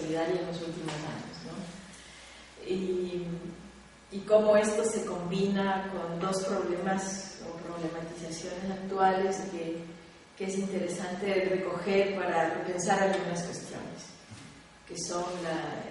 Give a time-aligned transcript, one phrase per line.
[0.00, 1.36] solidaria, en los últimos años.
[1.46, 2.72] ¿no?
[2.72, 3.26] Y,
[4.26, 9.76] cómo esto se combina con dos problemas o problematizaciones actuales que,
[10.36, 14.16] que es interesante recoger para repensar algunas cuestiones
[14.88, 15.24] que son,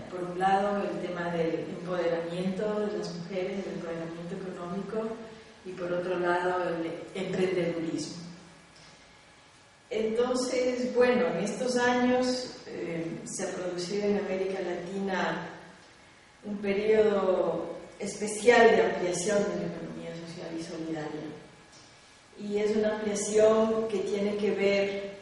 [0.09, 5.16] por un lado, el tema del empoderamiento de las mujeres, el empoderamiento económico,
[5.66, 8.23] y por otro lado, el emprendedurismo.
[9.90, 15.50] Entonces, bueno, en estos años eh, se ha producido en América Latina
[16.44, 21.22] un periodo especial de ampliación de la economía social y solidaria.
[22.38, 25.16] Y es una ampliación que tiene que ver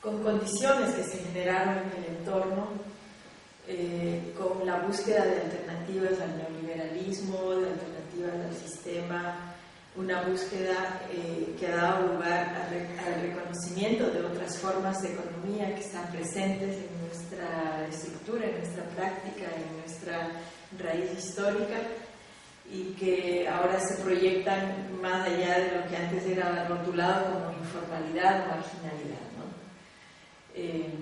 [0.00, 2.68] con condiciones que se generaron en el entorno,
[3.68, 9.49] eh, con la búsqueda de alternativas al neoliberalismo, de alternativas al sistema,
[9.96, 12.68] una búsqueda eh, que ha dado lugar
[13.04, 18.84] al reconocimiento de otras formas de economía que están presentes en nuestra estructura, en nuestra
[18.96, 20.28] práctica, en nuestra
[20.78, 21.76] raíz histórica
[22.72, 28.44] y que ahora se proyectan más allá de lo que antes era rotulado como informalidad
[28.44, 29.30] o marginalidad.
[30.54, 30.94] Eh,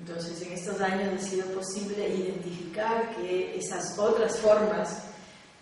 [0.00, 5.04] entonces, en estos años ha sido posible identificar que esas otras formas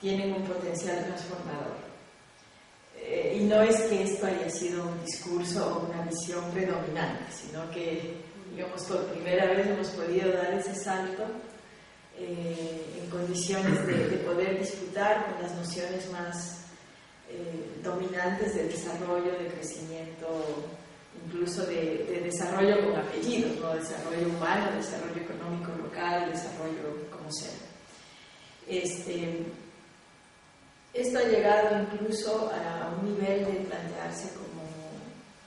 [0.01, 1.86] tienen un potencial transformador.
[3.07, 7.71] Eh, y no es que esto haya sido un discurso o una visión predominante, sino
[7.71, 8.17] que,
[8.51, 11.25] digamos, por primera vez hemos podido dar ese salto
[12.19, 16.63] eh, en condiciones de, de, poder disputar con las nociones más
[17.83, 20.45] dominantes de desarrollo, de crecimiento
[21.25, 23.75] incluso de, desarrollo con apellidos, ¿no?
[23.75, 27.53] desarrollo humano, desarrollo económico local, desarrollo como sea.
[28.69, 29.45] Este,
[30.97, 34.47] esto ha llegado incluso a un nivel de plantearse como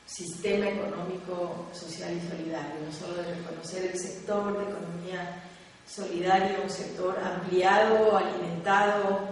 [0.05, 5.43] sistema económico, social y solidario, no solo de reconocer el sector de economía
[5.87, 9.29] solidaria, un sector ampliado, alimentado,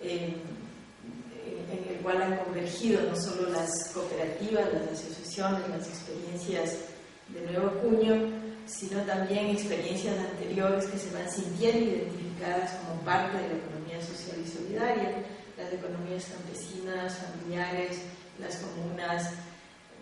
[0.00, 0.36] eh,
[1.70, 6.76] en el cual han convergido no solo las cooperativas, las asociaciones, las experiencias
[7.28, 8.14] de nuevo cuño,
[8.66, 14.38] sino también experiencias anteriores que se van sintiendo identificadas como parte de la economía social
[14.44, 15.24] y solidaria,
[15.56, 18.02] las economías campesinas, familiares,
[18.38, 19.30] las comunas,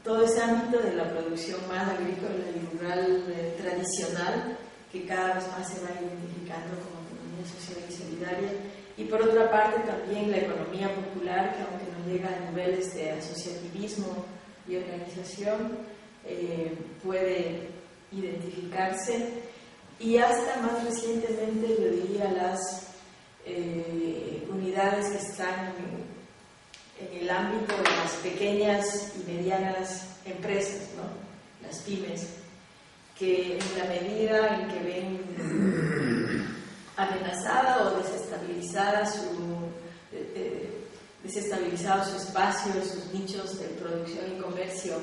[0.04, 4.58] todo ese ámbito de la producción más agrícola y rural eh, tradicional
[4.90, 8.50] que cada vez más se va identificando como economía social y solidaria.
[8.96, 13.12] Y por otra parte también la economía popular, que aunque no llega a niveles de
[13.12, 14.24] asociativismo
[14.68, 15.78] y organización,
[16.26, 17.68] eh, puede
[18.10, 19.42] identificarse.
[19.98, 22.81] Y hasta más recientemente yo diría las
[23.44, 25.74] eh, unidades que están
[26.98, 31.66] en el ámbito de las pequeñas y medianas empresas, ¿no?
[31.66, 32.28] las pymes,
[33.18, 35.22] que en la medida en que ven
[36.96, 39.20] amenazada o desestabilizada su,
[40.12, 40.86] eh,
[41.22, 44.94] desestabilizado su espacio, sus nichos de producción y comercio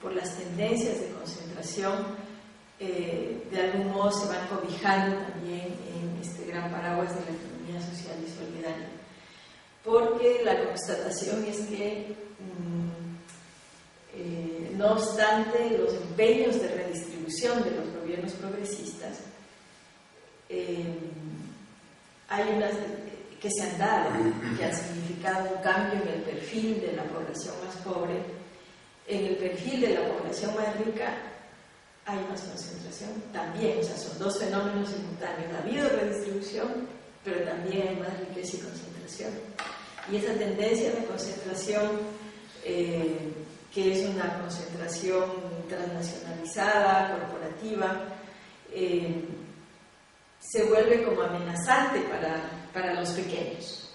[0.00, 2.06] por las tendencias de concentración,
[2.80, 8.16] eh, de algún modo se van cobijando también en este gran paraguas de la social
[8.24, 8.88] y solidaria.
[9.84, 12.84] Porque la constatación es que, mm,
[14.78, 19.18] no obstante los empeños de redistribución de los gobiernos progresistas,
[22.28, 22.72] hay unas
[23.44, 24.10] que se han dado,
[24.56, 28.22] que han significado un cambio en el perfil de la población más pobre.
[29.06, 31.14] En el perfil de la población más rica
[32.06, 35.52] hay más concentración también, o sea, son dos fenómenos simultáneos.
[35.52, 36.88] Ha habido redistribución,
[37.24, 39.32] pero también hay más riqueza y concentración.
[40.12, 41.90] Y esa tendencia de concentración,
[42.64, 43.32] eh,
[43.72, 45.24] que es una concentración
[45.68, 48.04] transnacionalizada, corporativa,
[48.70, 49.24] eh,
[50.38, 53.90] se vuelve como amenazante para, para los pequeños.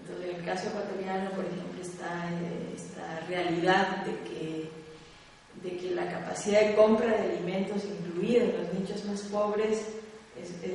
[0.00, 2.28] Entonces, en el caso ecuatoriano, por ejemplo, está
[2.74, 4.70] esta realidad de que,
[5.62, 9.86] de que la capacidad de compra de alimentos, incluida en los nichos más pobres,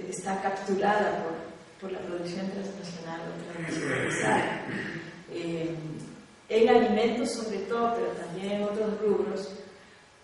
[0.10, 1.47] está capturada por,
[1.80, 4.66] por, la producción transnacional o transnacionalizada.
[5.32, 5.76] Eh,
[6.50, 9.54] en alimentos sobre todo, pero también en otros rubros,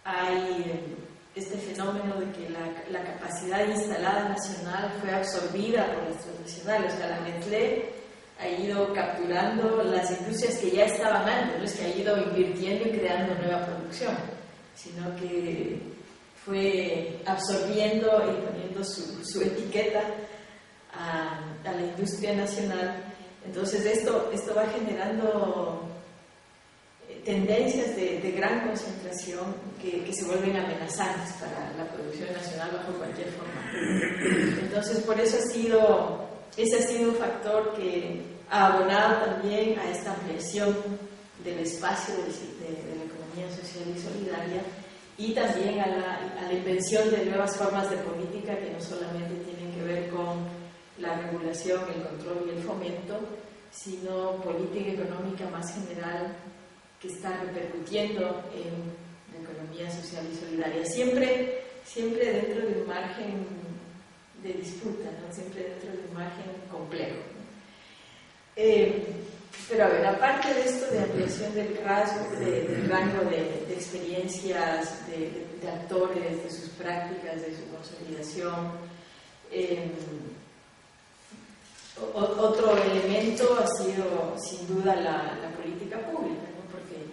[0.03, 0.63] hay...
[0.65, 1.03] Eh,
[1.35, 2.59] este fenómeno de que la,
[2.91, 6.93] la, capacidad instalada nacional fue absorbida por las transnacionales.
[6.93, 7.89] O sea, la Nestlé
[8.39, 12.87] ha ido capturando las industrias que ya estaban antes, no es que ha ido invirtiendo
[12.87, 14.15] y creando nueva producción,
[14.75, 15.81] sino que
[16.45, 20.03] fue absorbiendo y poniendo su, su etiqueta
[20.95, 23.03] a, a, la industria nacional
[23.45, 25.81] Entonces esto, esto va generando
[27.09, 33.27] eh, tendencias de, gran concentración que, se vuelven amenazantes para la producción nacional bajo cualquier
[33.29, 34.61] forma.
[34.61, 39.89] Entonces por eso ha sido, ese ha sido un factor que ha abonado también a
[39.91, 40.75] esta ampliación
[41.43, 44.61] del espacio de, de la economía social y solidaria
[45.17, 49.35] y también a la, a la, invención de nuevas formas de política que no solamente
[49.43, 50.47] tienen que ver con
[51.03, 53.19] la regulación, el control y el fomento,
[53.71, 56.35] sino política económica más general
[57.01, 58.93] que está repercutiendo en
[59.33, 63.45] la economía social y solidaria, siempre, siempre dentro de un margen
[64.41, 65.33] de disputa, ¿no?
[65.33, 67.17] siempre dentro de un margen complejo.
[68.55, 69.03] Eh,
[69.69, 75.67] pero a ver, aparte de esto de ampliación del, rasgo, del rango de, experiencias de,
[75.67, 78.71] actores, de sus prácticas, de su consolidación,
[79.51, 79.91] eh,
[82.01, 86.71] otro elemento ha sido sin duda la, política pública, ¿no?
[86.71, 87.05] porque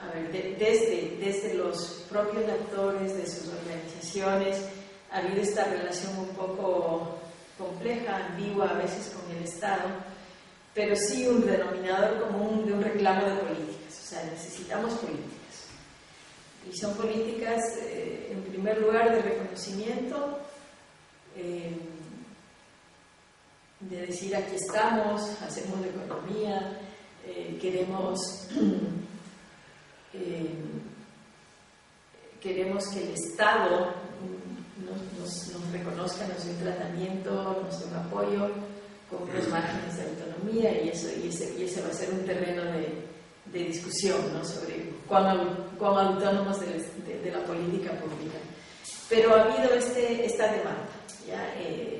[0.00, 4.58] a ver, desde, desde los propios actores, de sus organizaciones,
[5.10, 7.18] ha habido esta relación un poco
[7.58, 9.88] compleja, ambigua a veces con el Estado,
[10.74, 15.34] pero sí un denominador común de un reclamo de políticas, o sea, necesitamos políticas.
[16.68, 20.38] Y son políticas, eh, en primer lugar, de reconocimiento,
[21.36, 21.76] eh,
[23.90, 26.78] de decir aquí estamos, hacemos la economía,
[27.26, 28.48] eh, queremos,
[32.40, 33.94] queremos que el Estado
[34.84, 38.50] nos, nos, reconozca, nos dé un tratamiento, nos dé un apoyo
[39.10, 42.24] con unos márgenes de autonomía y, eso, y, ese, y ese va a ser un
[42.24, 43.04] terreno de,
[43.52, 44.44] de discusión ¿no?
[44.44, 48.38] sobre cuán, cuán autónomos de, la política pública.
[49.08, 50.88] Pero ha habido este, esta demanda,
[51.26, 51.54] ¿ya?
[51.56, 51.93] Eh, eh,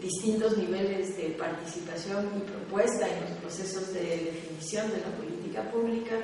[0.00, 6.16] distintos niveles de participación y propuesta en los procesos de definición de la política pública,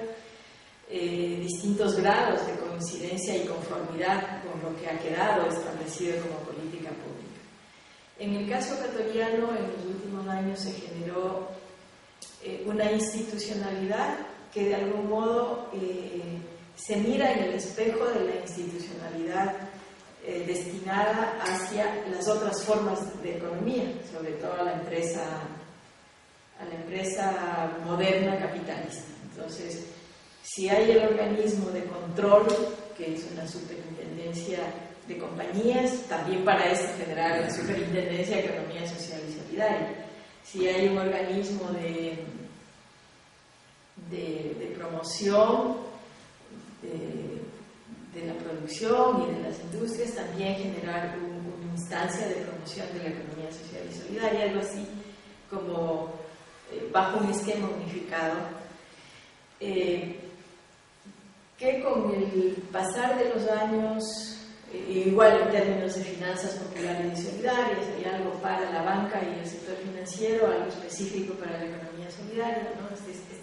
[0.88, 6.90] eh, distintos grados de coincidencia y conformidad con lo que ha quedado establecido como política
[6.90, 7.22] pública.
[8.18, 11.48] En el caso ecuatoriano, en los últimos años se generó
[12.44, 14.18] eh, una institucionalidad
[14.52, 16.38] que de algún modo eh,
[16.76, 19.71] se mira en el espejo de la institucionalidad
[20.24, 25.22] eh, destinada hacia las otras formas de economía, sobre todo a la empresa,
[26.60, 29.04] a la empresa moderna capitalista.
[29.30, 29.86] Entonces,
[30.42, 32.46] si hay el organismo de control,
[32.96, 34.58] que es una superintendencia
[35.08, 40.06] de compañías, también para eso generar la Superintendencia de Economía Social y Solidaria.
[40.44, 42.24] Si hay un organismo de,
[44.10, 45.76] de, promoción
[46.82, 47.11] de,
[48.14, 53.50] la producción y de las industrias, también generar una instancia de promoción de la economía
[53.50, 54.86] social y solidaria, algo así
[55.50, 56.12] como
[56.70, 58.36] eh, bajo un esquema unificado.
[59.60, 60.18] Eh,
[61.58, 64.32] que con el pasar de los años
[64.88, 69.46] igual en términos de finanzas populares y solidarias, hay algo para la banca y el
[69.46, 72.94] sector financiero, algo específico para la economía solidaria, ¿no?
[72.94, 73.41] este, este.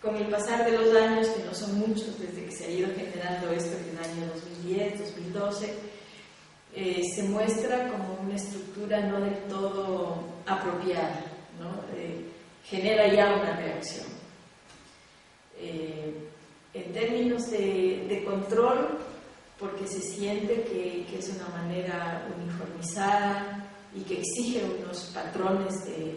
[0.00, 2.88] Con el pasar de los años, que no son muchos desde que se ha ido
[2.96, 5.74] generando esto en el año 2010, 2012,
[6.74, 11.22] eh, se muestra como una estructura no del todo apropiada,
[11.58, 11.82] ¿no?
[11.94, 12.24] Eh,
[12.64, 14.06] genera ya una reacción.
[15.58, 16.14] Eh,
[16.72, 18.98] en términos de, control,
[19.58, 26.16] porque se siente que, es una manera uniformizada y que exige unos patrones de,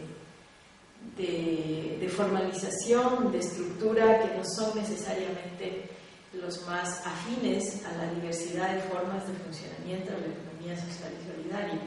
[1.17, 5.89] de, formalización, de estructura, que no son necesariamente
[6.33, 11.31] los más afines a la diversidad de formas de funcionamiento de la economía social y
[11.31, 11.79] solidaria.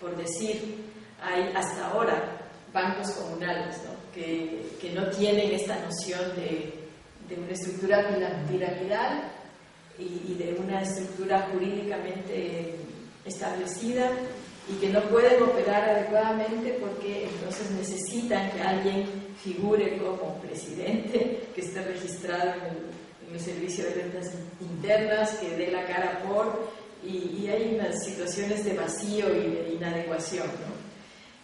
[0.00, 0.84] Por decir,
[1.22, 2.38] hay hasta ahora
[2.72, 3.76] bancos comunales
[4.14, 6.88] Que, que, no tienen esta noción de,
[7.28, 8.08] de una estructura
[8.48, 9.30] piramidal
[10.00, 12.76] y, de una estructura jurídicamente
[13.24, 14.10] establecida
[14.68, 19.06] y que no pueden operar adecuadamente porque entonces necesitan que alguien
[19.42, 25.86] figure como presidente, que esté registrado en el, Servicio de Rentas Internas, que dé la
[25.86, 26.68] cara por,
[27.04, 30.48] y, hay unas situaciones de vacío y de inadecuación.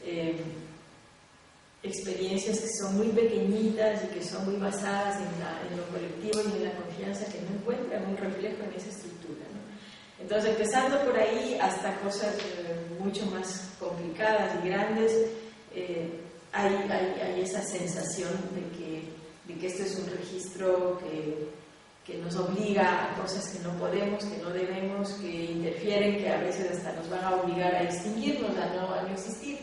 [0.05, 0.35] Eh,
[1.87, 6.65] experiencias que son muy pequeñitas y que son muy basadas en, lo colectivo y en
[6.65, 9.16] la confianza que no encuentran un reflejo en esa estructura.
[10.27, 15.13] Entonces, empezando por ahí hasta cosas eh, mucho más complicadas y grandes,
[15.73, 16.21] eh,
[16.53, 23.61] hay, esa sensación de que, esto es un registro que, nos obliga a cosas que
[23.61, 27.73] no podemos, que no debemos, que interfieren, que a veces hasta nos van a obligar
[27.77, 29.61] a extinguirnos, a no, a no existir.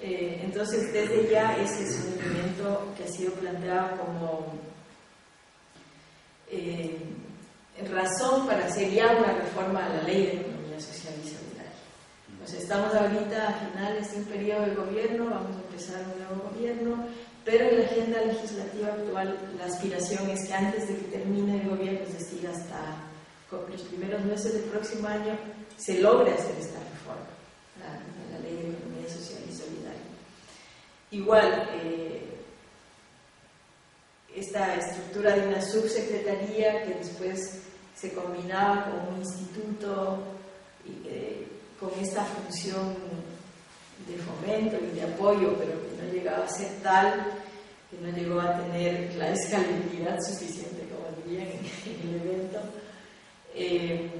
[0.00, 4.54] Eh, entonces, desde ya ese es un elemento que ha sido planteado como
[6.50, 6.96] eh,
[7.90, 11.72] razón para ya una reforma a la ley de economía social y solidaria.
[12.38, 16.50] Pues estamos ahorita a finales de un periodo de gobierno, vamos a empezar un nuevo
[16.50, 17.06] gobierno,
[17.44, 21.68] pero en la agenda legislativa actual la aspiración es que antes de que termine el
[21.68, 22.78] gobierno, es decir, hasta
[23.50, 25.38] los primeros meses del próximo año,
[25.76, 27.28] se logre hacer esta reforma
[27.80, 30.02] a la ley de economía social y solidaria.
[31.10, 32.38] Igual, eh,
[34.36, 37.62] esta estructura de una subsecretaría que después
[38.00, 40.18] se combinaba con un instituto
[40.84, 41.46] y,
[41.78, 42.94] con esta función
[44.06, 47.26] de fomento y de apoyo, pero que no llegaba a ser tal,
[47.90, 52.60] que no llegó a tener la escalabilidad suficiente, como dirían en, el evento.
[53.54, 54.10] Eh,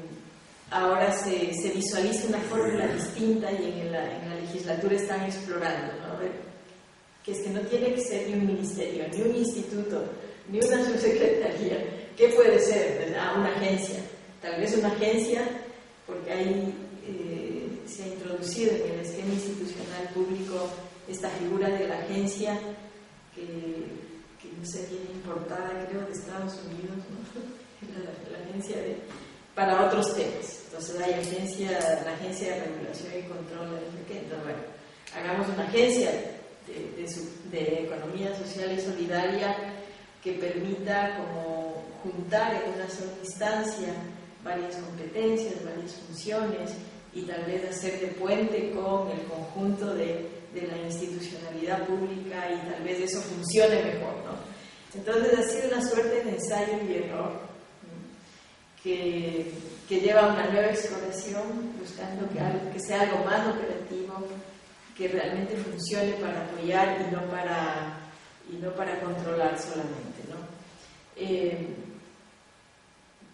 [0.71, 6.19] ahora se, visualiza una fórmula distinta y en la, en la legislatura están explorando, ¿no?
[7.25, 10.03] que es que no tiene que ser ni un ministerio, ni un instituto,
[10.49, 11.98] ni una subsecretaría.
[12.19, 13.17] ¿Qué puede ser?
[13.17, 14.01] Ah, una agencia.
[14.43, 15.49] Tal vez una agencia,
[16.05, 16.75] porque ahí
[17.07, 20.69] eh, se ha introducido en el esquema institucional público
[21.09, 22.59] esta figura de la agencia
[23.33, 23.87] que,
[24.43, 26.99] que no sé, viene importada, creo, de Estados Unidos,
[28.33, 28.97] la, agencia de,
[29.55, 30.65] para otros temas.
[30.67, 31.71] Entonces hay agencia,
[32.05, 33.79] la agencia de regulación y control,
[34.11, 34.59] Entonces, bueno,
[35.15, 36.11] hagamos una agencia
[36.67, 39.57] de, economía social y solidaria
[40.23, 43.95] que permita como juntar en una sola instancia
[44.45, 46.71] varias competencias, varias funciones
[47.13, 52.71] y tal vez hacer de puente con el conjunto de, de la institucionalidad pública y
[52.71, 54.39] tal vez eso funcione mejor, ¿no?
[54.95, 57.41] Entonces ha sido una suerte de ensayo y error
[58.83, 59.53] que,
[59.89, 64.27] que, lleva a una nueva exploración buscando que, que sea algo más operativo,
[64.97, 67.99] que realmente funcione para apoyar y no para,
[68.51, 70.23] y no para controlar solamente.
[70.31, 70.37] ¿no?
[71.17, 71.67] Eh,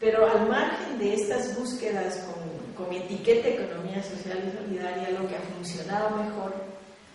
[0.01, 5.37] pero al margen de estas búsquedas con, con etiqueta economía social y solidaria, lo que
[5.37, 6.55] ha funcionado mejor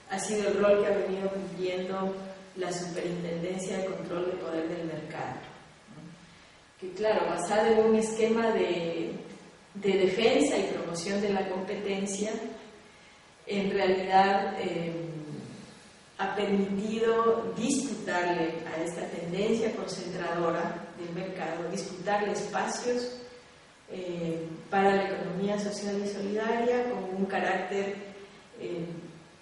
[0.09, 2.15] ha sido el rol que ha venido cumpliendo
[2.55, 5.39] la Superintendencia de Control de Poder del Mercado.
[6.79, 9.12] Que claro, basado en un esquema de,
[9.75, 12.31] de defensa y promoción de la competencia,
[13.45, 15.09] en realidad eh,
[16.19, 23.15] ha permitido disputarle a esta tendencia concentradora del mercado, disputarle espacios
[23.89, 27.95] eh, para la economía social y solidaria con un carácter
[28.59, 28.85] eh,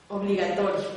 [0.08, 0.88] obligatorio,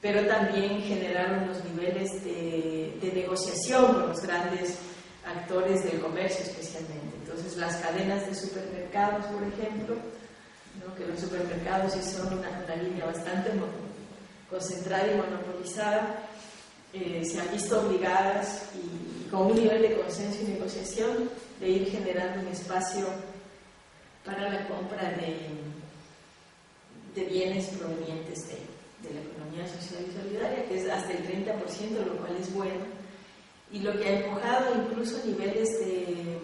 [0.00, 4.76] pero también generar unos niveles de, de negociación con los grandes
[5.24, 7.16] actores del comercio especialmente.
[7.22, 9.96] Entonces las cadenas de supermercados, por ejemplo,
[10.96, 13.50] que los supermercados sí son una, línea bastante
[14.54, 16.28] concentrada y monopolizada,
[16.92, 21.90] eh, se han visto obligadas y, con un nivel de consenso y negociación de ir
[21.90, 23.06] generando un espacio
[24.24, 25.64] para la compra de,
[27.26, 28.58] bienes provenientes de,
[29.08, 32.84] de, la economía social y solidaria, que es hasta el 30%, lo cual es bueno,
[33.72, 36.38] y lo que ha empujado incluso niveles de,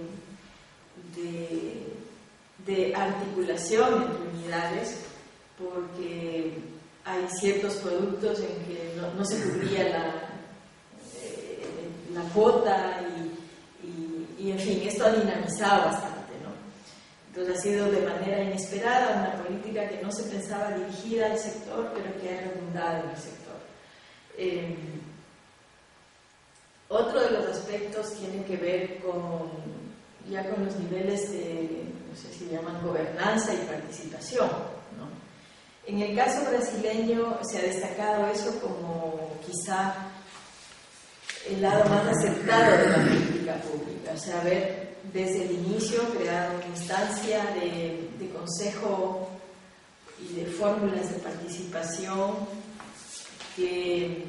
[1.17, 1.91] de
[2.67, 5.01] de articulación entre unidades,
[5.59, 6.53] porque
[7.11, 10.07] hay ciertos productos en que no, se cubría la,
[11.21, 13.01] eh, la cuota
[13.83, 16.33] y, y, en fin, esto ha dinamizado bastante.
[16.43, 16.53] ¿no?
[17.29, 21.93] Entonces ha sido de manera inesperada una política que no se pensaba dirigida al sector,
[21.95, 23.57] pero que ha redundado en el sector.
[24.39, 24.77] Eh,
[26.89, 29.51] otro de los aspectos tiene que ver con
[30.29, 34.49] ya con los niveles de no sé si llaman gobernanza y participación.
[34.99, 35.30] ¿no?
[35.91, 39.93] En el caso brasileño se ha destacado eso como quizá
[41.49, 46.59] el lado más aceptado de la política pública, o sea, haber desde el inicio creado
[46.59, 49.31] una instancia de, consejo
[50.21, 52.37] y de fórmulas de participación
[53.57, 54.29] que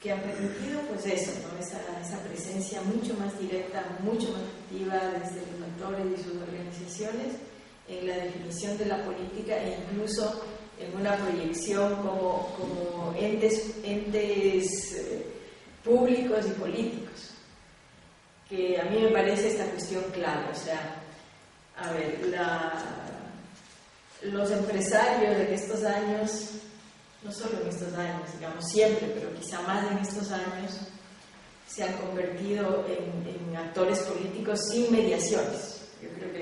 [0.00, 5.46] que han permitido pues eso, esa, esa, presencia mucho más directa, mucho más activa desde
[5.52, 7.51] los actores y sus organizaciones
[7.98, 10.44] en la definición de la política e incluso
[10.78, 15.26] en una proyección como, como entes, entes eh,
[15.84, 17.30] públicos y políticos.
[18.48, 21.02] Que a mí me parece esta cuestión clave, o sea,
[21.76, 22.20] a ver,
[24.22, 26.50] los empresarios de estos años
[27.24, 30.72] no solo en estos años, digamos siempre, pero quizá más en estos años,
[31.68, 35.71] se han convertido en, actores políticos sin mediaciones.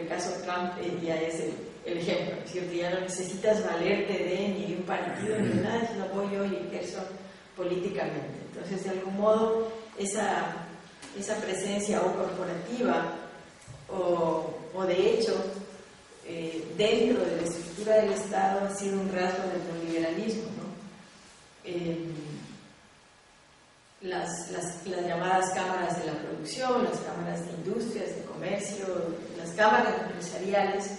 [0.01, 1.41] El caso Trump ya es
[1.85, 5.89] el, ejemplo, es ya no necesitas valerte de ni de un partido ni de nada,
[5.93, 7.01] sino voy yo y ejerzo
[7.57, 8.39] políticamente.
[8.53, 10.57] Entonces, de algún modo, esa,
[11.19, 13.13] esa presencia o corporativa
[13.89, 15.35] o, o de hecho
[16.27, 20.43] eh, dentro de la estructura del Estado ha sido un rasgo del neoliberalismo.
[20.43, 20.71] ¿no?
[21.65, 22.07] Eh,
[24.03, 28.87] las, las, las, llamadas cámaras de la producción, las cámaras de industrias, de comercio,
[29.37, 30.91] las cámaras empresariales,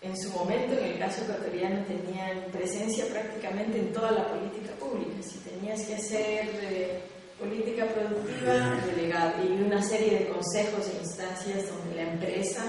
[0.00, 5.20] en su momento, en el caso ecuatoriano, tenían presencia prácticamente en toda la política pública.
[5.22, 7.00] Si tenías que hacer eh,
[7.36, 12.62] política productiva, delegado, y una serie de consejos e instancias donde la empresa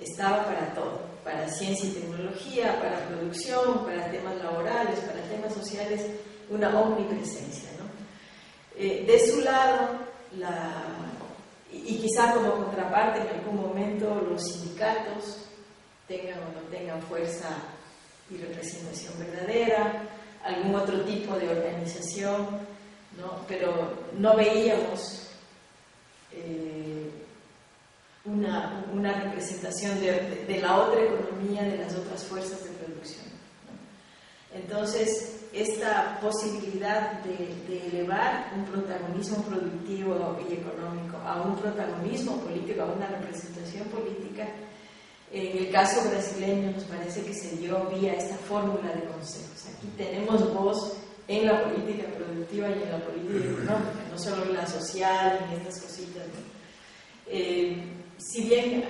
[0.00, 6.06] estaba para todo, para ciencia y tecnología, para producción, para temas laborales, para temas sociales,
[6.50, 7.68] una omnipresencia.
[8.80, 9.88] Eh, de su lado,
[10.38, 10.84] la,
[11.72, 15.48] y, quizá como contraparte en algún momento los sindicatos
[16.06, 17.48] tengan o no tengan fuerza
[18.30, 20.02] y representación verdadera,
[20.44, 22.46] algún otro tipo de organización,
[23.18, 23.44] ¿no?
[23.46, 25.28] pero no veíamos
[26.32, 27.10] eh,
[28.24, 33.26] una, una, representación de, de, la otra economía, de las otras fuerzas de producción.
[34.54, 42.86] Entonces, esta posibilidad de, elevar un protagonismo productivo y económico a un protagonismo político, a
[42.86, 44.46] una representación política,
[45.30, 49.66] en el caso brasileño nos parece que se dio vía esta fórmula de consejos.
[49.76, 54.54] Aquí tenemos voz en la política productiva y en la política económica, no solo en
[54.54, 56.24] la social, en estas cositas.
[57.26, 57.76] Eh,
[58.16, 58.84] si bien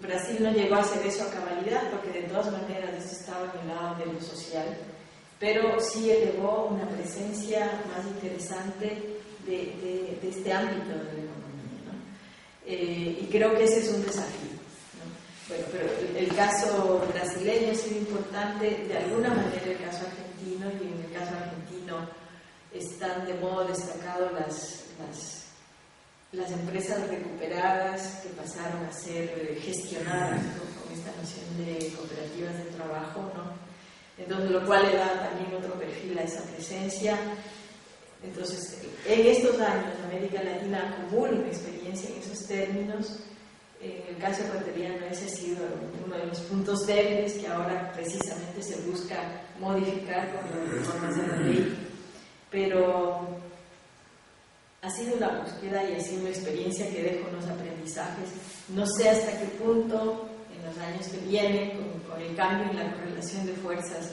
[0.00, 3.60] Brasil no llegó a hacer eso a cabalidad, porque de todas maneras esto estaba en
[3.60, 4.76] el lado de lo social,
[5.42, 11.92] pero sí elevó una presencia más interesante de, este ámbito de la economía.
[12.64, 14.52] Eh, y creo que ese es un desafío.
[15.48, 20.86] Bueno, pero el, caso brasileño ha sido importante, de alguna manera el caso argentino, y
[20.86, 22.08] en el caso argentino
[22.72, 25.46] están de modo destacado las, las,
[26.30, 33.22] las empresas recuperadas que pasaron a ser gestionadas con esta noción de cooperativas de trabajo,
[33.34, 33.61] ¿no?
[34.18, 37.16] Entonces lo cual le da también otro perfil a esa presencia.
[38.22, 43.18] Entonces, en estos años América Latina acumula una experiencia en esos términos.
[43.80, 45.64] En el caso ecuatoriano ese ha sido
[46.06, 49.16] uno de los puntos débiles que ahora precisamente se busca
[49.58, 51.88] modificar con las reformas de la ley.
[52.48, 53.26] Pero
[54.82, 58.30] ha sido una búsqueda y ha sido una experiencia que deja unos aprendizajes.
[58.68, 62.92] No sé hasta qué punto en los años que vienen, con, el cambio en la
[62.94, 64.12] correlación de fuerzas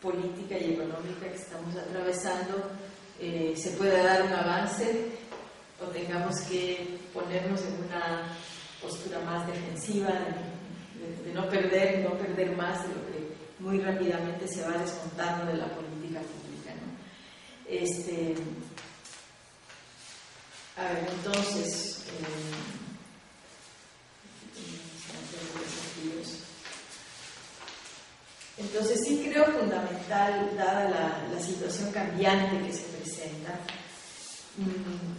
[0.00, 2.70] política y económica que estamos atravesando,
[3.20, 5.06] eh, se pueda dar un avance
[5.80, 8.36] o tengamos que ponernos en una
[8.80, 13.28] postura más defensiva, de, no perder, no perder más de lo que
[13.58, 16.74] muy rápidamente se va descontando de la política pública.
[17.68, 18.34] Este,
[20.76, 22.78] a ver, entonces, eh,
[28.58, 33.60] Entonces sí creo fundamental, dada la, situación cambiante que se presenta,
[34.56, 35.14] mm,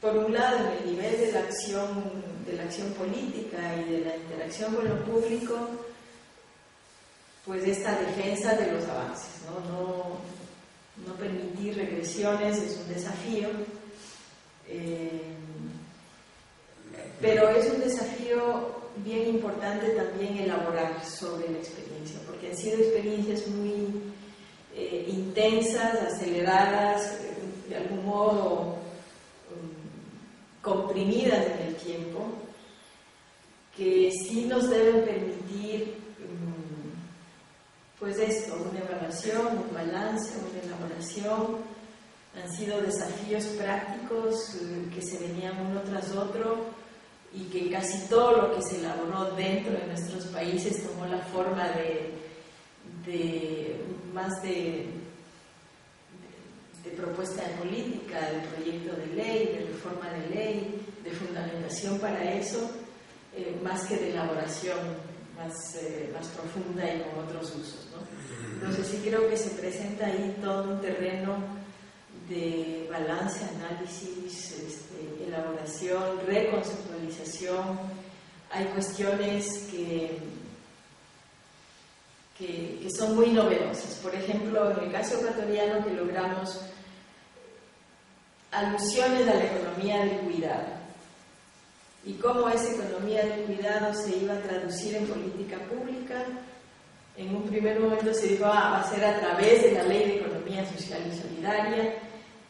[0.00, 4.00] por un lado en el nivel de la acción, de la acción política y de
[4.00, 5.68] la interacción con lo público,
[7.44, 10.18] pues esta defensa de los avances, no,
[11.06, 13.48] no, permitir regresiones es un desafío.
[14.66, 15.34] Eh,
[17.20, 23.46] pero es un desafío bien importante también elaborar sobre la experiencia, porque han sido experiencias
[23.48, 24.02] muy
[24.74, 27.34] eh, intensas, aceleradas, eh,
[27.68, 28.76] de algún modo
[29.50, 32.26] um, comprimidas en el tiempo,
[33.76, 36.92] que sí nos deben permitir, um,
[37.98, 41.74] pues esto, una evaluación, un balance, una elaboración.
[42.36, 46.83] Han sido desafíos prácticos eh, que se venían uno tras otro
[47.34, 51.68] y que casi todo lo que se elaboró dentro de nuestros países tomó la forma
[51.70, 52.14] de,
[54.12, 54.86] más de,
[56.84, 62.34] de, propuesta de política, de proyecto de ley, de reforma de ley, de fundamentación para
[62.34, 62.70] eso,
[63.34, 64.78] eh, más que de elaboración
[65.36, 67.88] más, eh, más profunda y con otros usos.
[67.92, 68.54] ¿no?
[68.54, 71.63] Entonces sí creo que se presenta ahí todo un terreno
[72.28, 77.78] de balance, análisis, este, elaboración, reconceptualización.
[78.50, 80.18] Hay cuestiones que,
[82.38, 83.98] que, son muy novedosas.
[84.02, 86.60] Por ejemplo, en el caso ecuatoriano que logramos
[88.52, 90.84] alusiones a la economía del cuidado.
[92.06, 96.22] y cómo esa economía del cuidado se iba a traducir en política pública.
[97.16, 100.04] En un primer momento se dijo, ah, va a ser a través de la ley
[100.06, 101.94] de economía social y solidaria,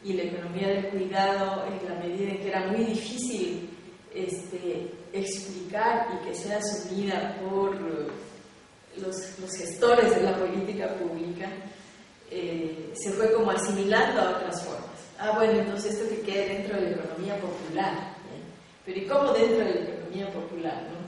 [0.05, 3.69] y la economía del cuidado, en la medida en que era muy difícil
[4.13, 11.49] este, explicar y que sea asumida por los, los gestores de la política pública,
[12.29, 14.85] eh, se fue como asimilando a otras formas.
[15.17, 18.15] Ah, bueno, entonces esto que quede dentro de la economía popular.
[18.85, 20.83] Pero ¿y cómo dentro de la economía popular?
[20.83, 21.05] No?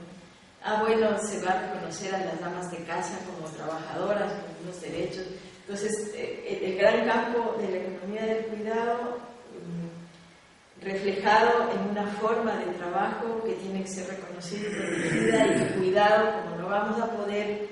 [0.63, 4.81] Ah, bueno, se va a reconocer a las damas de casa como trabajadoras con unos
[4.81, 5.25] derechos.
[5.67, 9.17] Entonces, eh, el gran campo de la economía del cuidado
[9.51, 15.77] mm, reflejado en una forma de trabajo que tiene que ser reconocida y protegida y
[15.77, 17.67] cuidado, como no vamos a poder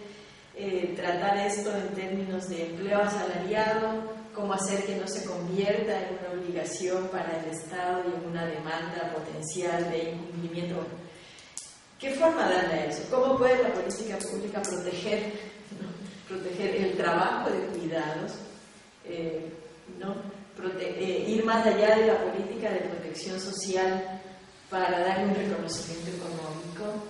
[0.58, 6.18] eh, tratar esto en términos de empleo asalariado, cómo hacer que no se convierta en
[6.20, 10.86] una obligación para el Estado y en una demanda potencial de incumplimiento.
[11.98, 13.04] ¿Qué forma darle a eso?
[13.10, 15.32] ¿Cómo puede la política pública proteger,
[16.28, 18.34] proteger el trabajo de cuidados?
[19.06, 19.52] Eh,
[20.00, 20.16] ¿no?
[20.80, 24.22] Eh, ir más allá de la política de protección social
[24.70, 27.04] para darle un reconocimiento económico.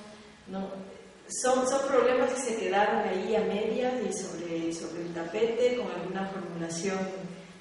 [0.48, 0.70] ¿no?
[1.28, 5.92] son, son problemas que se quedaron ahí a medias y sobre, sobre el tapete con
[5.92, 7.00] alguna formulación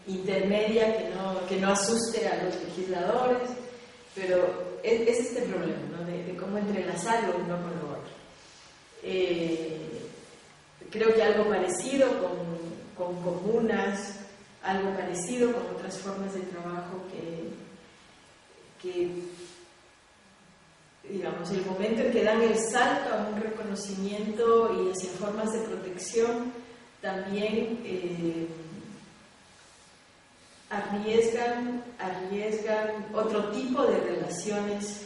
[0.07, 3.49] intermedia que no, que no asuste a los legisladores,
[4.15, 6.05] pero es, este problema ¿no?
[6.05, 8.13] de, cómo entrelazarlo uno con lo otro.
[9.03, 9.84] Eh,
[10.91, 12.35] creo que algo parecido con,
[12.97, 14.21] con comunas,
[14.63, 17.05] algo parecido con otras formas de trabajo
[18.83, 19.09] que,
[21.09, 25.61] digamos, el momento en que dan el salto a un reconocimiento y hacia formas de
[25.61, 26.53] protección,
[27.01, 28.47] también eh,
[30.71, 35.03] arriesgan, arriesgan otro tipo de relaciones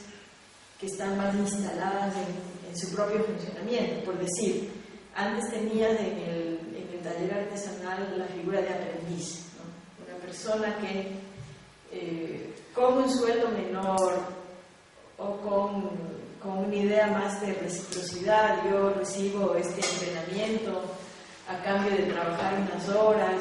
[0.81, 4.05] que están más instaladas en, su propio funcionamiento.
[4.05, 4.71] Por decir,
[5.19, 9.47] antes tenías en el, en el taller artesanal la figura de aprendiz,
[10.07, 11.11] una persona que
[11.91, 14.39] eh, con un sueldo menor,
[15.19, 15.91] o con,
[16.41, 18.59] con, una idea más de reciprocidad.
[18.71, 20.83] Yo recibo este entrenamiento
[21.49, 23.35] a cambio de trabajar unas horas.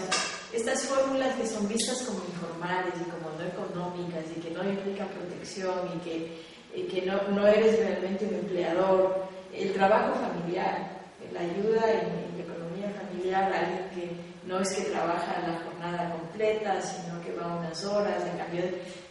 [0.51, 5.09] Estas fórmulas que son vistas como informales y como no económicas y que no implican
[5.09, 9.27] protección y que, que no, no, eres realmente un empleador.
[9.53, 10.96] El trabajo familiar,
[11.39, 17.33] ayuda en, economía familiar, alguien que no es que trabaja la jornada completa, sino que
[17.33, 18.63] va unas horas, en cambio,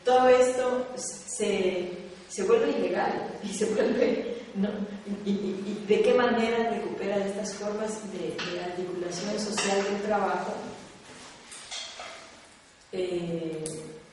[0.05, 1.91] todo esto se,
[2.29, 4.69] se vuelve ilegal y se vuelve, ¿no?
[5.25, 10.55] y, de qué manera recuperan estas formas de, articulación social del trabajo,
[12.93, 13.63] eh,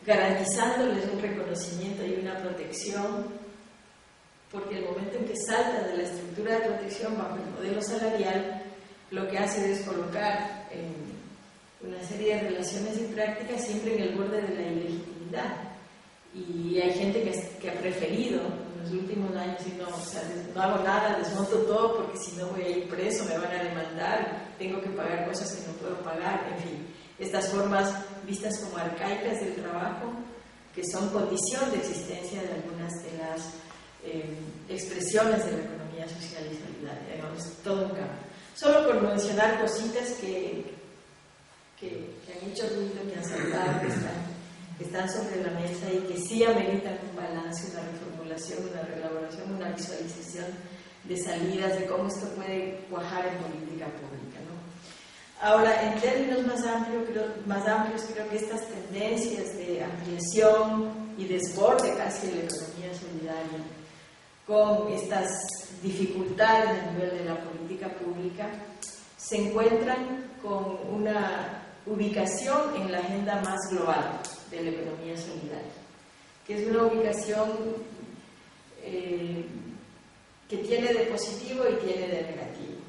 [0.05, 3.42] garantizándoles un reconocimiento y una protección,
[4.53, 8.61] porque el momento en que salta de la estructura de protección bajo el modelo salarial,
[9.09, 10.69] lo que hace es colocar
[11.81, 15.55] una serie de relaciones y prácticas siempre en el borde de la ilegitimidad.
[16.33, 17.23] Y hay gente
[17.59, 20.21] que, ha preferido en los últimos años y no, o sea,
[20.53, 23.63] no hago nada, desmonto todo porque si no voy a ir preso, me van a
[23.63, 26.87] demandar, tengo que pagar cosas que no puedo pagar, en fin,
[27.19, 27.93] estas formas
[28.25, 30.13] vistas como arcaicas del trabajo
[30.73, 33.53] que son condición de existencia de algunas de las
[34.03, 34.37] eh,
[34.69, 38.23] expresiones de la economía social y solidaria, digamos, todo un cambio.
[38.55, 40.73] Solo por mencionar cositas que,
[41.79, 44.33] que, han hecho ruido, que han saltado, que están
[44.77, 49.55] que están sobre la mesa y que sí ameritan un balance, una reformulación, una reelaboración,
[49.55, 50.45] una visualización
[51.03, 54.39] de salidas, de cómo esto puede cuajar en política pública.
[54.47, 55.47] ¿no?
[55.47, 61.25] Ahora, en términos más amplios, creo, más amplios, creo que estas tendencias de ampliación y
[61.25, 63.59] desborde casi de la economía solidaria,
[64.45, 65.29] con estas
[65.81, 68.49] dificultades a nivel de la política pública,
[69.17, 74.19] se encuentran con una ubicación en la agenda más global
[74.51, 75.71] de la economía solidaria,
[76.45, 77.49] que es una ubicación
[78.81, 79.45] eh,
[80.49, 82.79] que tiene de positivo y tiene de negativo,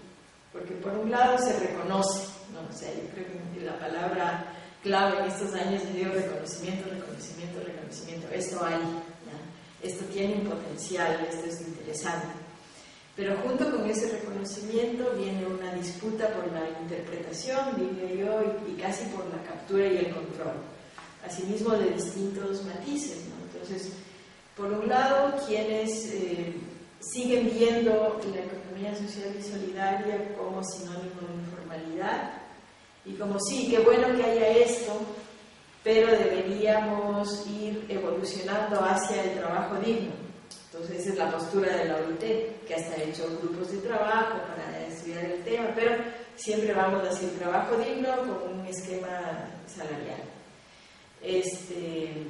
[0.52, 2.68] porque por un lado se reconoce, ¿no?
[2.68, 7.60] o sea, yo creo que la palabra clave en estos años ha sido reconocimiento, reconocimiento,
[7.64, 8.80] reconocimiento, esto hay,
[9.84, 12.28] esto tiene un potencial, esto es interesante.
[13.16, 18.74] Pero junto con ese reconocimiento viene una disputa por la interpretación, diría yo, y, y
[18.74, 20.74] casi por la captura y el control
[21.26, 23.18] asimismo de distintos matices.
[23.52, 23.92] Entonces,
[24.56, 26.54] por un lado, quienes eh,
[27.00, 32.32] siguen viendo la economía social y solidaria como sinónimo de informalidad
[33.04, 34.92] y como sí, qué bueno que haya esto,
[35.84, 40.12] pero deberíamos ir evolucionando hacia el trabajo digno.
[40.72, 44.38] Entonces esa es la postura de la OIT, que hasta ha hecho grupos de trabajo
[44.48, 45.94] para estudiar el tema, pero
[46.34, 50.22] siempre vamos a hacer trabajo digno con un esquema salarial.
[51.22, 52.26] Este,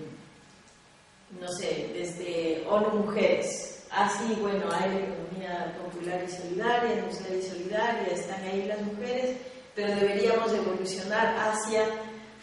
[1.40, 7.38] no sé, desde ONU Mujeres, así, ah, bueno, hay la economía popular y solidaria, social
[7.38, 9.36] y solidaria, están ahí las mujeres,
[9.74, 11.86] pero deberíamos evolucionar hacia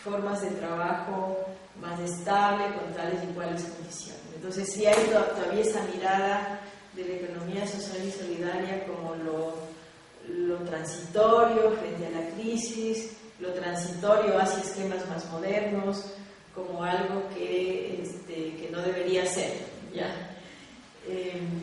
[0.04, 1.38] formas de trabajo
[1.80, 4.22] más estable, con tales y iguales condiciones.
[4.36, 6.60] Entonces, sí hay todavía esa mirada
[6.96, 9.54] de la economía social y solidaria como lo,
[10.28, 16.06] lo transitorio frente a la crisis, lo transitorio hacia esquemas más modernos,
[16.54, 19.54] como algo que, este, que no debería ser.
[19.94, 20.36] ¿ya?
[21.08, 21.62] Em,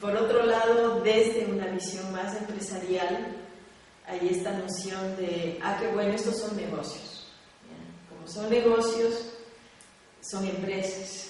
[0.00, 3.36] por otro lado, desde una visión más empresarial,
[4.06, 7.11] hay esta noción de, ah, qué bueno, estos son negocios.
[8.26, 9.32] Son negocios,
[10.20, 11.28] son empresas.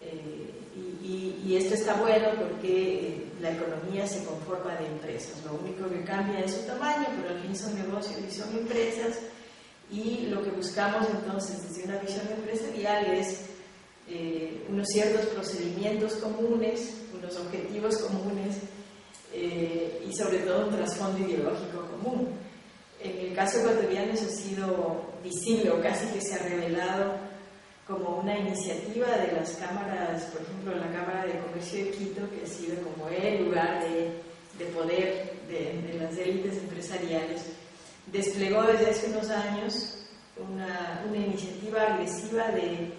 [0.00, 0.54] Eh,
[1.02, 5.42] y, y, esto está bueno porque eh, la economía se conforma de empresas.
[5.44, 9.18] Lo único que cambia es su tamaño, pero al fin son negocios y son empresas.
[9.90, 13.40] Y lo que buscamos entonces desde una visión empresarial es
[14.08, 18.56] eh, unos ciertos procedimientos comunes, unos objetivos comunes
[19.34, 22.28] y sobre todo un trasfondo ideológico común.
[23.00, 27.16] En el caso ecuatoriano eso ha sido visible o casi que se ha revelado
[27.86, 32.44] como una iniciativa de las cámaras, por ejemplo la Cámara de Comercio de Quito, que
[32.44, 34.12] ha sido como el lugar de,
[34.58, 37.42] de poder de, las élites empresariales,
[38.12, 39.96] desplegó desde hace unos años
[40.36, 42.92] una, una iniciativa agresiva de,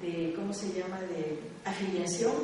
[0.00, 2.34] de, ¿cómo se llama?, de afiliación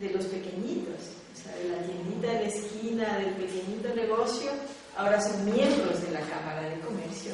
[0.00, 1.16] de los pequeñitos
[1.54, 4.50] de la tiendita de la esquina, del pequeñito negocio,
[4.96, 7.32] ahora son miembros de la Cámara de Comercio,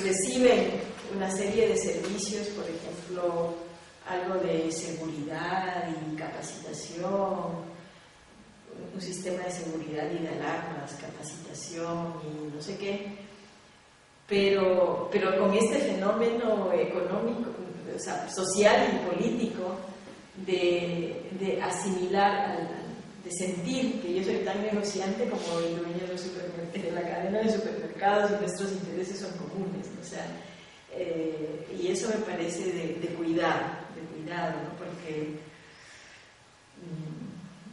[0.00, 0.70] reciben
[1.14, 3.54] una serie de servicios, por ejemplo,
[4.08, 7.72] algo de seguridad y capacitación,
[8.94, 13.16] un sistema de seguridad y de alarmas, capacitación y no sé qué,
[14.26, 17.50] pero, pero con este fenómeno económico,
[17.94, 19.76] o sea, social y político
[20.46, 22.81] de, de asimilar al,
[23.32, 26.06] sentir que yo soy tan negociante como el dueño
[26.72, 29.86] de, la cadena de supermercados y nuestros intereses son comunes.
[30.00, 30.26] O sea,
[30.92, 33.64] eh, y eso me parece de, de cuidado,
[33.94, 34.76] de cuidado, ¿no?
[34.76, 35.36] porque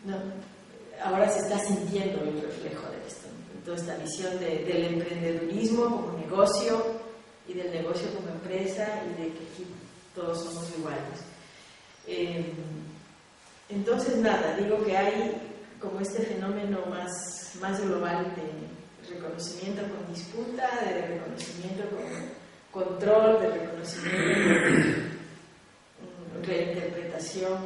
[0.08, 3.28] mm, ahora se está sintiendo el reflejo de esto,
[3.66, 6.84] toda esta visión del emprendedurismo como negocio
[7.48, 9.66] y del negocio como empresa y de que aquí
[10.16, 11.20] todos somos iguales.
[12.08, 12.54] Eh,
[13.70, 15.49] entonces, nada, digo que hay
[15.80, 23.50] como este fenómeno más, más global de reconocimiento con disputa, de reconocimiento con control, de
[23.50, 25.18] reconocimiento
[26.34, 27.58] con reinterpretación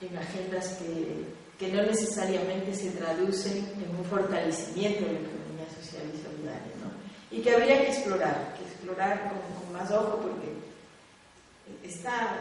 [0.00, 1.24] en agendas que,
[1.58, 7.36] que no necesariamente se traducen en un fortalecimiento de la economía social y solidaria, ¿no?
[7.36, 12.36] y que habría que explorar, que explorar con, con más ojo porque está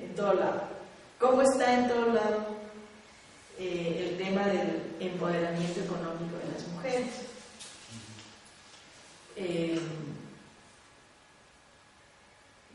[0.00, 0.62] en todo lado.
[1.18, 2.63] ¿Cómo está en todo lado
[4.46, 7.08] del empoderamiento económico de las mujeres?
[9.36, 9.80] Eh,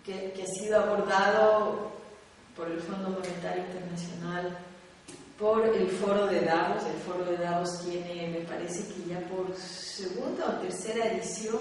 [0.05, 1.91] que, que, ha sido abordado
[2.55, 4.58] por el Fondo Monetario Internacional,
[5.39, 6.84] por el Foro de Davos.
[6.84, 11.60] El Foro de Davos tiene, me parece que ya por segunda o tercera edición,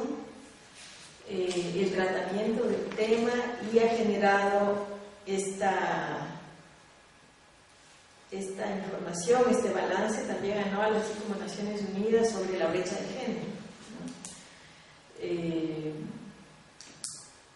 [1.28, 3.30] eh, el tratamiento del tema
[3.72, 4.86] y ha generado
[5.26, 6.27] esta
[8.30, 13.46] esta información, este balance también anual, así como Naciones Unidas, sobre la brecha de género.
[15.20, 15.94] Eh,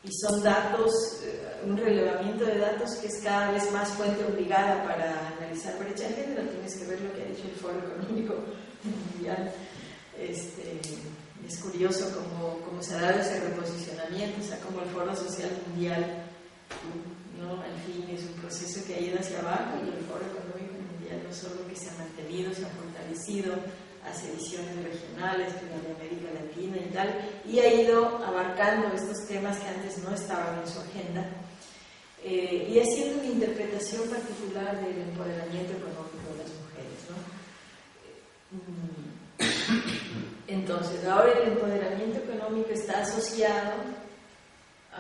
[0.04, 4.82] y son datos, eh, un relevamiento de datos que es cada vez más fuente obligada
[4.84, 6.48] para analizar brecha de género.
[6.48, 8.34] Tienes que ver lo que ha dicho el Foro Económico
[8.82, 9.52] Mundial.
[10.18, 10.80] Este,
[11.46, 15.50] es curioso cómo, cómo, se ha dado ese reposicionamiento, o sea, como el Foro Social
[15.68, 16.24] Mundial,
[17.42, 17.60] ¿no?
[17.60, 20.72] al fin es un proceso que ha ido hacia abajo y el Foro Económico
[21.20, 23.54] no solo que se ha mantenido, se ha fortalecido,
[24.04, 29.68] hace ediciones regionales, de América Latina y tal, y ha ido abarcando estos temas que
[29.68, 31.26] antes no estaban en su agenda,
[32.24, 37.00] eh, y haciendo una interpretación particular del empoderamiento económico de las mujeres.
[38.52, 39.02] Mm.
[40.46, 44.01] Entonces, ahora el empoderamiento económico está asociado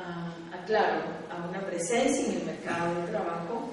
[0.04, 3.70] a, a, claro, a una presencia en el mercado de trabajo,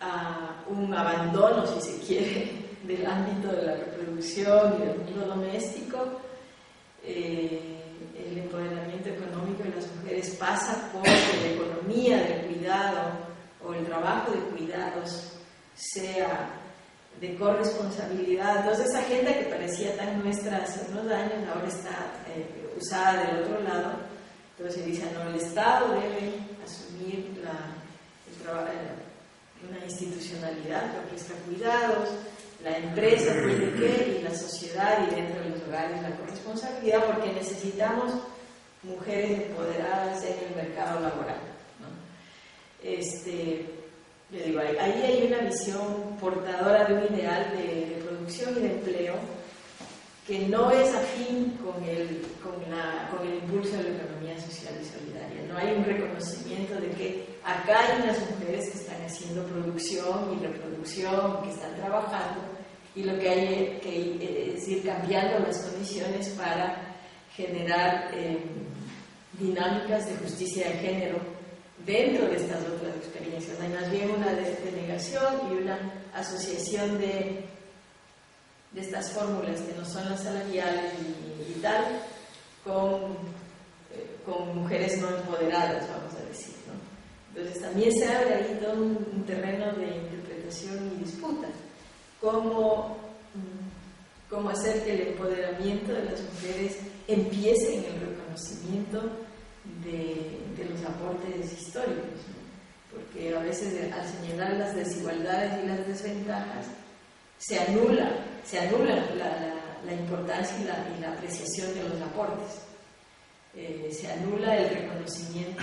[0.00, 2.52] a un abandono, si se quiere,
[2.84, 6.20] del ámbito de la reproducción y del mundo doméstico.
[7.02, 7.80] Eh,
[8.16, 13.12] el empoderamiento económico de las mujeres pasa por la economía del cuidado
[13.66, 15.32] o el trabajo de cuidados
[15.74, 16.48] sea
[17.20, 18.60] de corresponsabilidad.
[18.60, 23.44] Entonces esa agenda que parecía tan nuestra hace unos años ahora está eh, usada del
[23.44, 24.13] otro lado.
[24.56, 27.74] Entonces dice, no, el Estado debe asumir la,
[29.68, 32.10] una institucionalidad que ofrezca cuidados,
[32.62, 37.32] la empresa tiene que y la sociedad y dentro de los hogares la corresponsabilidad porque
[37.32, 38.12] necesitamos
[38.82, 41.40] mujeres empoderadas en el mercado laboral.
[42.82, 43.66] Este,
[44.80, 49.14] ahí hay una visión portadora de un ideal de, producción y de empleo
[50.26, 54.74] que no es afín con el, con, la, con el impulso de la economía social
[54.80, 55.42] y solidaria.
[55.48, 60.46] No hay un reconocimiento de que acá hay unas mujeres que están haciendo producción y
[60.46, 62.40] reproducción, que están trabajando,
[62.94, 66.96] y lo que hay que es ir cambiando las condiciones para
[67.34, 68.38] generar eh,
[69.38, 71.18] dinámicas de justicia de género
[71.84, 73.60] dentro de estas otras experiencias.
[73.60, 75.78] Hay más bien una denegación y una
[76.14, 77.44] asociación de,
[78.74, 80.92] de estas fórmulas que no son las salariales
[81.48, 81.84] y, tal
[82.64, 83.12] con,
[83.92, 86.54] eh, con, mujeres no empoderadas, vamos a decir.
[86.66, 86.74] ¿no?
[87.30, 91.48] Entonces también se abre ahí todo un, terreno de interpretación y disputa.
[92.20, 92.96] Cómo,
[93.34, 99.02] mm, cómo hacer que el empoderamiento de las mujeres empiece en el reconocimiento
[99.84, 102.20] de, de los aportes históricos,
[102.90, 106.66] porque a veces al señalar las desigualdades y las desventajas
[107.46, 108.10] se anula,
[108.42, 109.54] se anula la,
[109.84, 112.62] la, importancia y la, y la, apreciación de los aportes,
[113.54, 115.62] eh, se anula el reconocimiento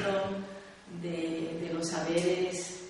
[1.02, 2.82] de, de los saberes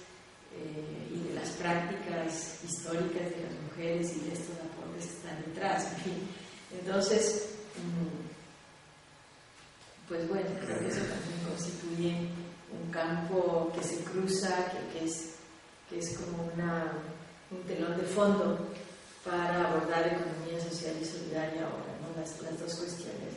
[0.54, 5.42] eh, y de las prácticas históricas de las mujeres y de estos aportes que están
[5.46, 6.28] detrás, en fin.
[6.78, 8.22] Entonces, mm,
[10.10, 12.28] pues bueno, creo que eso también constituye
[12.74, 15.36] un campo que se cruza, que, es,
[15.90, 16.92] que es como una,
[17.52, 18.58] un telón de fondo
[19.26, 22.20] para abordar economía social y solidaria ahora, ¿no?
[22.20, 23.36] las, las, dos cuestiones,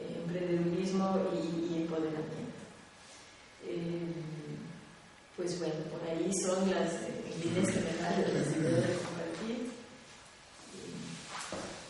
[0.00, 2.60] eh, emprendedurismo y, empoderamiento.
[3.66, 4.12] Eh,
[5.36, 6.92] pues bueno, por ahí son las
[7.42, 9.09] líneas generales las ideas